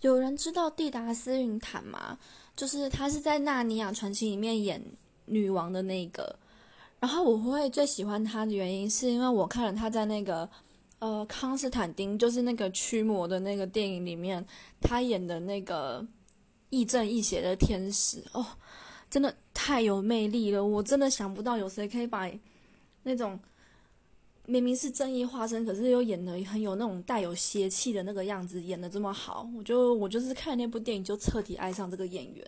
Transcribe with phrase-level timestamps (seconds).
[0.00, 2.18] 有人知道蒂达斯云坦吗？
[2.56, 4.82] 就是他是在《纳尼亚传奇》里面演
[5.26, 6.38] 女王的那个。
[6.98, 10.48] 然后我会最喜欢他的原因，是因为我看了他在那个
[10.98, 14.44] 呃康斯坦丁，就是那个驱魔的那个电影里面，
[14.80, 16.06] 他演的那个
[16.70, 18.46] 亦正亦邪的天使哦，
[19.10, 20.64] 真的太有魅力了。
[20.64, 22.30] 我真的想不到有谁可以把
[23.02, 23.38] 那种。
[24.50, 32.44] 明明是正义化身，可是又演的很有那种带有邪气的那个样子，演的这么好，我就我就是看那部电影就彻底爱上这个演员。